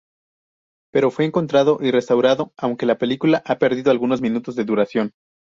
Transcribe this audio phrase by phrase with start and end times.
[0.91, 5.11] Pero fue encontrado y restaurado, aunque la película ha perdido algunos minutos de duración.